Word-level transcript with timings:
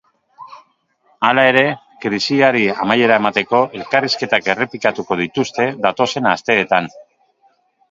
Hala 1.27 1.43
ere, 1.49 1.61
krisiari 2.05 2.63
amaiera 2.87 3.19
emateko 3.23 3.61
elkarrizketak 3.81 4.51
errepikatuko 4.55 5.21
dituzte 5.23 5.71
datozen 5.87 6.33
asteetan. 6.35 6.93